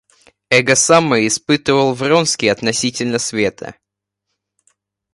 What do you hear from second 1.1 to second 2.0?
испытывал